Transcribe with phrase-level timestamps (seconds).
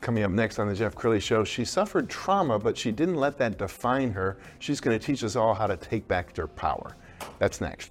[0.00, 3.36] Coming up next on the Jeff Crilley Show, she suffered trauma, but she didn't let
[3.36, 4.38] that define her.
[4.58, 6.96] She's going to teach us all how to take back their power.
[7.38, 7.90] That's next.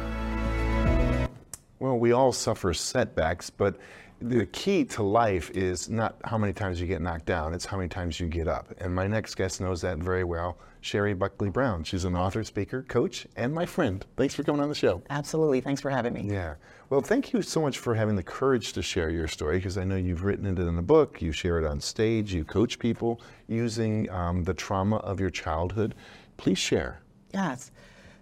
[2.01, 3.75] We all suffer setbacks, but
[4.19, 7.77] the key to life is not how many times you get knocked down, it's how
[7.77, 8.73] many times you get up.
[8.79, 11.83] And my next guest knows that very well, Sherry Buckley Brown.
[11.83, 14.03] She's an author, speaker, coach, and my friend.
[14.17, 15.03] Thanks for coming on the show.
[15.11, 15.61] Absolutely.
[15.61, 16.23] Thanks for having me.
[16.23, 16.55] Yeah.
[16.89, 19.83] Well, thank you so much for having the courage to share your story because I
[19.83, 23.21] know you've written it in a book, you share it on stage, you coach people
[23.47, 25.93] using um, the trauma of your childhood.
[26.37, 26.99] Please share.
[27.31, 27.69] Yes.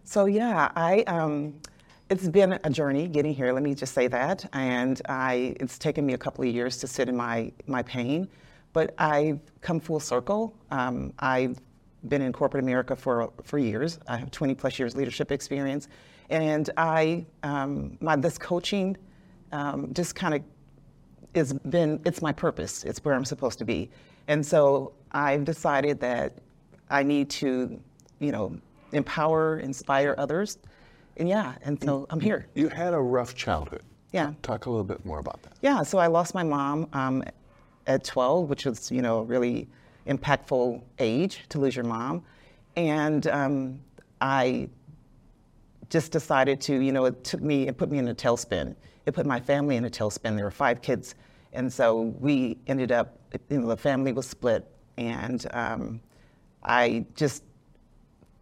[0.04, 1.04] So, yeah, I.
[1.04, 1.62] Um,
[2.10, 3.54] it's been a journey getting here.
[3.54, 6.88] Let me just say that, and I it's taken me a couple of years to
[6.88, 8.28] sit in my my pain,
[8.74, 10.56] but I've come full circle.
[10.72, 11.60] Um, I've
[12.08, 14.00] been in corporate America for for years.
[14.08, 15.88] I have 20 plus years leadership experience,
[16.32, 18.98] and I um, my this coaching
[19.52, 20.42] um, just kind of
[21.36, 22.84] has been it's my purpose.
[22.84, 23.92] It's where I'm supposed to be,
[24.28, 26.40] and so I've decided that
[26.90, 27.80] I need to,
[28.20, 28.58] you know,
[28.94, 30.58] empower, inspire others
[31.18, 32.48] and yeah, and so I'm here.
[32.56, 33.84] You had a rough childhood.
[34.12, 34.34] Yeah.
[34.42, 35.54] Talk a little bit more about that.
[35.62, 37.24] Yeah, so I lost my mom um,
[37.86, 39.68] at 12, which was, you know, a really
[40.08, 42.24] impactful age to lose your mom.
[42.76, 43.80] And um,
[44.22, 44.70] I
[45.90, 48.76] just decided to, you know, it took me, it put me in a tailspin.
[49.06, 50.36] It put my family in a tailspin.
[50.36, 51.16] There were five kids.
[51.54, 53.20] And so we ended up,
[53.50, 54.68] you know, the family was split.
[54.98, 56.02] And um,
[56.64, 57.44] I just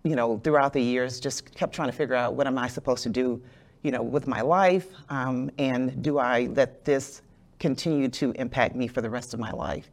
[0.04, 3.04] you know, throughout the years, just kept trying to figure out what am I supposed
[3.04, 3.42] to do,
[3.84, 7.22] you know, with my life, um, and do I let this
[7.60, 9.90] continue to impact me for the rest of my life?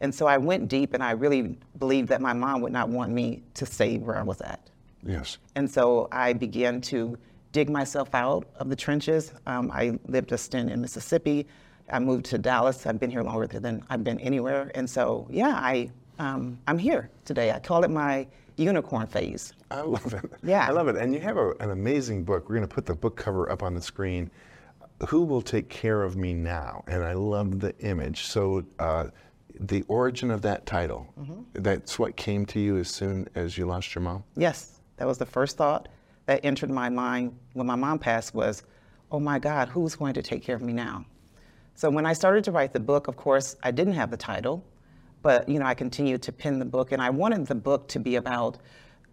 [0.00, 3.12] And so I went deep, and I really believed that my mom would not want
[3.12, 4.70] me to stay where I was at.
[5.02, 5.38] Yes.
[5.56, 7.18] And so I began to
[7.52, 9.32] dig myself out of the trenches.
[9.46, 11.46] Um, I lived a stint in Mississippi.
[11.92, 12.86] I moved to Dallas.
[12.86, 14.70] I've been here longer than I've been anywhere.
[14.74, 17.50] And so, yeah, I, um, I'm here today.
[17.50, 18.26] I call it my
[18.60, 19.52] unicorn phase.
[19.70, 20.30] I love it.
[20.42, 20.66] Yeah.
[20.66, 20.96] I love it.
[20.96, 22.48] And you have a, an amazing book.
[22.48, 24.30] We're going to put the book cover up on the screen.
[25.08, 26.84] Who will take care of me now?
[26.86, 28.26] And I love the image.
[28.26, 29.06] So, uh,
[29.58, 31.42] the origin of that title, mm-hmm.
[31.54, 34.24] that's what came to you as soon as you lost your mom?
[34.36, 34.80] Yes.
[34.96, 35.88] That was the first thought
[36.26, 38.62] that entered my mind when my mom passed was,
[39.10, 41.04] oh my God, who's going to take care of me now?
[41.74, 44.64] So when I started to write the book, of course, I didn't have the title.
[45.22, 47.98] But you know, I continued to pen the book, and I wanted the book to
[47.98, 48.58] be about,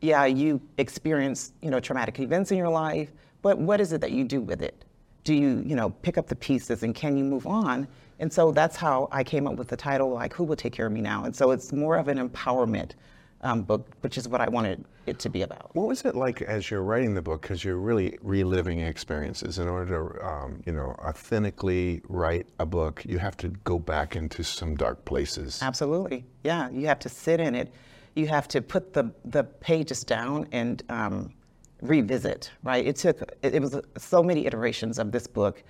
[0.01, 4.11] yeah, you experience you know traumatic events in your life, but what is it that
[4.11, 4.85] you do with it?
[5.23, 7.87] Do you you know pick up the pieces, and can you move on?
[8.19, 10.87] And so that's how I came up with the title, like Who Will Take Care
[10.87, 11.25] of Me Now?
[11.25, 12.93] And so it's more of an empowerment
[13.41, 15.75] um, book, which is what I wanted it to be about.
[15.75, 17.41] What was it like as you're writing the book?
[17.41, 19.59] Because you're really reliving experiences.
[19.59, 24.15] In order to, um, you know, authentically write a book, you have to go back
[24.15, 25.59] into some dark places.
[25.61, 26.69] Absolutely, yeah.
[26.69, 27.71] You have to sit in it.
[28.15, 31.33] You have to put the the pages down and um,
[31.81, 32.51] revisit.
[32.63, 32.85] Right.
[32.85, 33.21] It took.
[33.43, 35.63] It, it, was so many iterations of this book,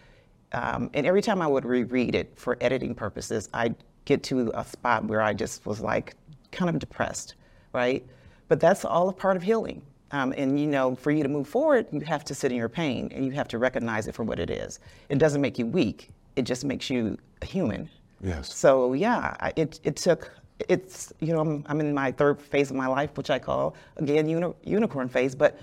[0.54, 3.76] um, and every time I would reread it for editing purposes, I'd
[4.06, 6.16] get to a spot where I just was like
[6.52, 7.36] kind of depressed
[7.78, 8.04] right?
[8.48, 9.82] But that's all a part of healing.
[10.12, 12.70] Um, and you know, for you to move forward, you have to sit in your
[12.70, 14.80] pain and you have to recognize it for what it is.
[15.10, 16.10] It doesn't make you weak.
[16.36, 17.90] It just makes you human.
[18.22, 18.54] Yes.
[18.56, 20.32] So yeah, it it took.
[20.70, 23.76] It's you know I'm, I'm in my third phase of my life, which I call
[23.98, 25.60] again uni- unicorn phase, but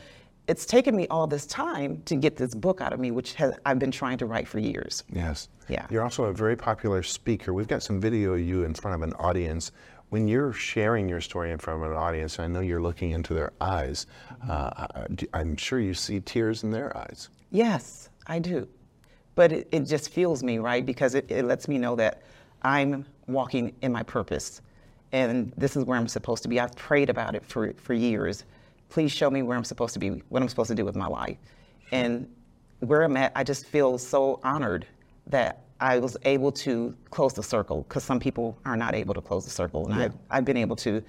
[0.47, 3.55] it's taken me all this time to get this book out of me, which has,
[3.65, 5.03] I've been trying to write for years.
[5.11, 5.49] Yes.
[5.69, 5.87] Yeah.
[5.91, 7.55] You're also a very popular speaker.
[7.55, 9.73] We've got some video of you in front of an audience
[10.15, 13.35] when you're sharing your story in front of an audience, I know you're looking into
[13.35, 14.07] their eyes.
[14.49, 14.87] Uh,
[15.33, 17.31] I'm sure you see tears in their eyes.
[17.51, 18.69] Yes, I do.
[19.35, 20.87] But it, it just fuels me, right?
[20.87, 22.23] Because it, it lets me know that
[22.63, 24.63] I'm walking in my purpose.
[25.11, 26.61] and this is where I'm supposed to be.
[26.61, 28.45] I've prayed about it for, for years.
[28.91, 31.09] Please show me where I'm supposed to be, what I'm supposed to do with my
[31.09, 31.39] life.
[31.91, 32.33] And
[32.79, 34.87] where I'm at, I just feel so honored
[35.27, 39.21] that I was able to close the circle because some people are not able to
[39.21, 39.87] close the circle.
[39.89, 41.03] And I've, I've been able to,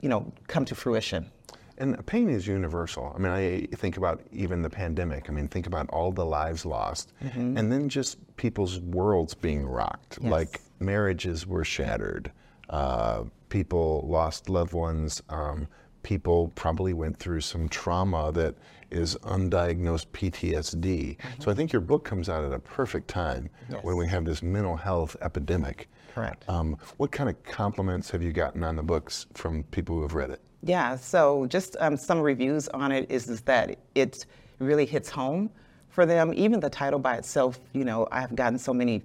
[0.00, 1.30] you know, come to fruition.
[1.76, 3.12] And pain is universal.
[3.14, 5.28] I mean, I think about even the pandemic.
[5.28, 10.18] I mean, think about all the lives lost, and then just people's worlds being rocked.
[10.20, 10.30] Yes.
[10.30, 12.30] Like marriages were shattered,
[12.70, 15.66] uh, people lost loved ones, um,
[16.04, 18.54] people probably went through some trauma that
[18.90, 21.16] is undiagnosed PTSD.
[21.40, 23.50] So I think your book comes out at a perfect time
[23.82, 25.88] when we have this mental health epidemic.
[26.14, 26.48] Correct.
[26.48, 30.14] Um, what kind of compliments have you gotten on the books from people who have
[30.14, 30.40] read it?
[30.62, 34.26] Yeah, so just um, some reviews on it is, is that it
[34.60, 35.50] really hits home
[35.88, 36.32] for them.
[36.34, 39.02] Even the title by itself, you know, I've gotten so many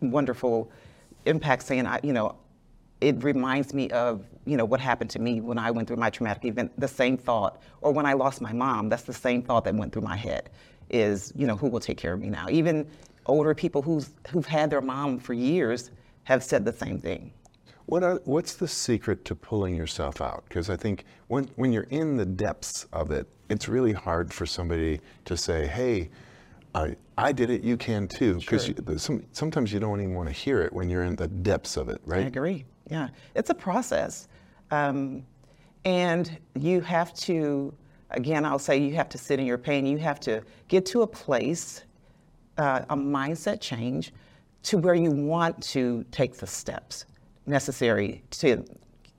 [0.00, 0.70] wonderful
[1.26, 2.36] impacts saying, I, you know,
[3.04, 6.08] it reminds me of, you know, what happened to me when I went through my
[6.08, 9.64] traumatic event, the same thought, or when I lost my mom, that's the same thought
[9.64, 10.48] that went through my head
[10.88, 12.46] is, you know, who will take care of me now?
[12.48, 12.86] Even
[13.26, 15.90] older people who's, who've had their mom for years
[16.24, 17.30] have said the same thing.
[17.84, 20.44] What are, what's the secret to pulling yourself out?
[20.48, 24.46] Because I think when, when you're in the depths of it, it's really hard for
[24.46, 26.08] somebody to say, hey,
[26.74, 28.36] I, I did it, you can too.
[28.36, 28.98] Because Sure.
[28.98, 31.88] some, sometimes you don't even want to hear it when you're in the depths of
[31.88, 32.24] it, right?
[32.24, 32.64] I agree.
[32.90, 34.28] Yeah, it's a process,
[34.70, 35.24] um,
[35.84, 37.72] and you have to.
[38.10, 39.86] Again, I'll say you have to sit in your pain.
[39.86, 41.82] You have to get to a place,
[42.58, 44.12] uh, a mindset change,
[44.64, 47.06] to where you want to take the steps
[47.46, 48.64] necessary to,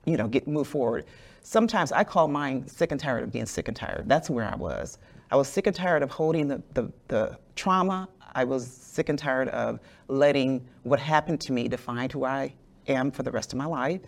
[0.06, 1.04] you know, get move forward.
[1.48, 4.02] Sometimes I call mine sick and tired of being sick and tired.
[4.08, 4.98] That's where I was.
[5.30, 8.08] I was sick and tired of holding the, the, the trauma.
[8.34, 9.78] I was sick and tired of
[10.08, 12.52] letting what happened to me define who I
[12.88, 14.00] am for the rest of my life.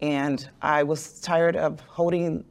[0.00, 2.44] And I was tired of holding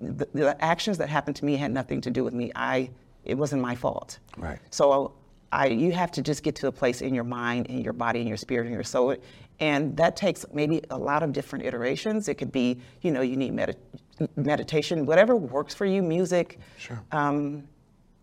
[0.00, 2.50] the, the actions that happened to me had nothing to do with me.
[2.56, 2.90] I,
[3.24, 4.18] it wasn't my fault.
[4.36, 4.58] Right.
[4.70, 5.14] So
[5.52, 8.20] I, you have to just get to a place in your mind, in your body,
[8.20, 9.16] in your spirit, in your soul.
[9.60, 12.28] And that takes maybe a lot of different iterations.
[12.28, 13.76] It could be, you know, you need medi-
[14.36, 16.58] meditation, whatever works for you, music.
[16.76, 17.02] Sure.
[17.12, 17.66] Um,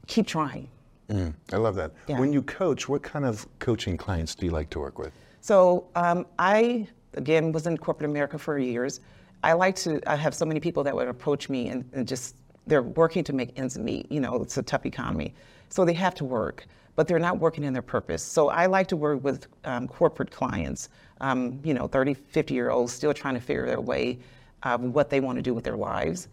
[0.07, 0.69] keep trying.
[1.09, 1.91] Mm, I love that.
[2.07, 2.19] Yeah.
[2.19, 5.11] When you coach, what kind of coaching clients do you like to work with?
[5.41, 8.99] So um, I, again, was in corporate America for years.
[9.43, 12.35] I like to, I have so many people that would approach me and, and just,
[12.65, 14.09] they're working to make ends meet.
[14.09, 15.33] You know, it's a tough economy.
[15.73, 18.21] So they have to work, but they're not working in their purpose.
[18.21, 20.89] So I like to work with um, corporate clients,
[21.19, 24.19] um, you know, 30, 50 year olds still trying to figure their way,
[24.61, 26.27] uh, what they want to do with their lives.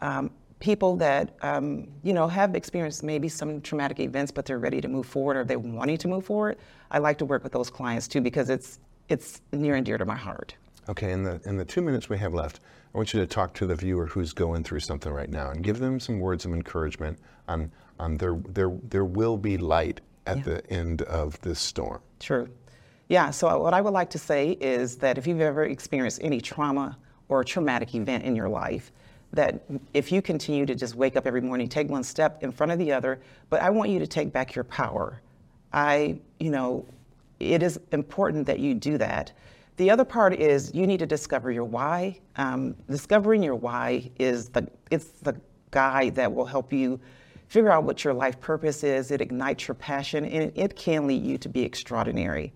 [0.00, 4.80] Um, people that um, you know have experienced maybe some traumatic events, but they're ready
[4.80, 6.56] to move forward or they're wanting to move forward.
[6.90, 8.78] I like to work with those clients too because it's
[9.10, 10.56] it's near and dear to my heart.
[10.88, 12.60] Okay, in the in the two minutes we have left,
[12.94, 15.62] I want you to talk to the viewer who's going through something right now and
[15.62, 17.18] give them some words of encouragement
[17.48, 22.00] on on there there there will be light at the end of this storm.
[22.20, 22.48] True.
[23.08, 26.40] Yeah, so what I would like to say is that if you've ever experienced any
[26.40, 26.98] trauma
[27.28, 28.90] or a traumatic event in your life,
[29.32, 29.62] that
[29.94, 32.78] if you continue to just wake up every morning, take one step in front of
[32.78, 35.20] the other, but I want you to take back your power.
[35.72, 36.84] I, you know,
[37.38, 39.32] it is important that you do that.
[39.76, 42.18] The other part is you need to discover your why.
[42.36, 45.38] Um, discovering your why is the it's the
[45.70, 46.98] guide that will help you
[47.48, 49.10] figure out what your life purpose is.
[49.10, 52.52] It ignites your passion, and it can lead you to be extraordinary.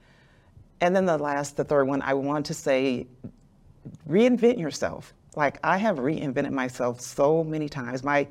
[0.80, 3.06] And then the last, the third one, I want to say,
[4.08, 5.12] reinvent yourself.
[5.36, 8.02] Like I have reinvented myself so many times.
[8.02, 8.26] My,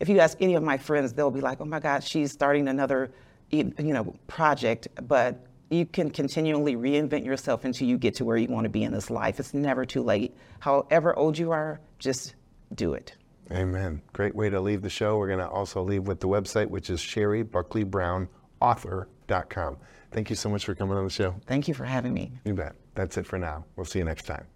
[0.00, 2.66] if you ask any of my friends, they'll be like, "Oh my God, she's starting
[2.68, 3.12] another,
[3.50, 8.48] you know, project." But you can continually reinvent yourself until you get to where you
[8.48, 9.38] want to be in this life.
[9.40, 10.36] It's never too late.
[10.60, 12.34] However old you are, just
[12.74, 13.14] do it.
[13.50, 14.02] Amen.
[14.12, 15.16] Great way to leave the show.
[15.18, 19.76] We're going to also leave with the website, which is sherrybuckleybrownauthor.com.
[20.10, 21.34] Thank you so much for coming on the show.
[21.46, 22.32] Thank you for having me.
[22.44, 22.74] You bet.
[22.94, 23.64] That's it for now.
[23.76, 24.51] We'll see you next time.